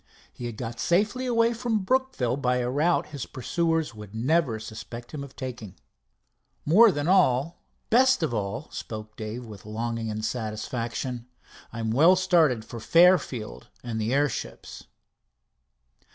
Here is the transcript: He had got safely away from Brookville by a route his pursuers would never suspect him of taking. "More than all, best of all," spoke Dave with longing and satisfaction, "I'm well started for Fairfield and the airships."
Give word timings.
He 0.33 0.47
had 0.47 0.57
got 0.57 0.79
safely 0.79 1.27
away 1.27 1.53
from 1.53 1.83
Brookville 1.83 2.35
by 2.37 2.55
a 2.57 2.71
route 2.71 3.09
his 3.09 3.27
pursuers 3.27 3.93
would 3.93 4.15
never 4.15 4.59
suspect 4.59 5.11
him 5.11 5.23
of 5.23 5.35
taking. 5.35 5.75
"More 6.65 6.91
than 6.91 7.07
all, 7.07 7.61
best 7.91 8.23
of 8.23 8.33
all," 8.33 8.67
spoke 8.71 9.15
Dave 9.15 9.45
with 9.45 9.63
longing 9.63 10.09
and 10.09 10.25
satisfaction, 10.25 11.27
"I'm 11.71 11.91
well 11.91 12.15
started 12.15 12.65
for 12.65 12.79
Fairfield 12.79 13.67
and 13.83 14.01
the 14.01 14.11
airships." 14.11 14.85